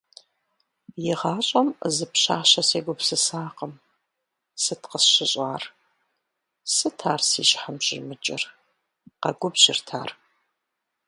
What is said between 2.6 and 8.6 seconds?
сегупсысакъым, сыт къысщыщӀар, сыт ар си щхьэм щӀимыкӀыр?-